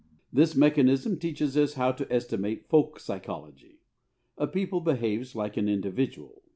_This 0.33 0.55
mechanism 0.55 1.19
teaches 1.19 1.55
us 1.55 1.75
how 1.75 1.91
to 1.91 2.11
estimate 2.11 2.67
folk 2.67 2.99
psychology. 2.99 3.81
A 4.35 4.47
people 4.47 4.81
behaves 4.81 5.35
like 5.35 5.57
an 5.57 5.69
individual. 5.69 6.41